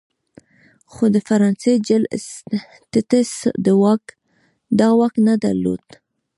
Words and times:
خو 0.91 1.03
د 1.15 1.17
فرانسې 1.27 1.73
جل 1.87 2.03
اسټټس 2.15 3.31
دا 4.81 4.87
واک 4.97 5.13
نه 5.27 5.33
درلود. 5.43 5.83